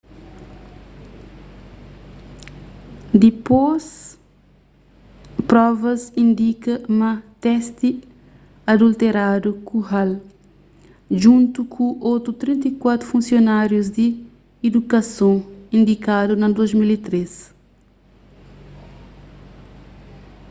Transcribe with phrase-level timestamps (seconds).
[3.23, 3.83] dipôs
[5.49, 7.11] provas indika ma
[7.43, 7.89] testi
[8.71, 10.11] adulteradu ku hall
[11.19, 14.07] djuntu ku otu 34 funsionárius di
[14.67, 15.35] idukason
[15.77, 17.37] indikadu na 2013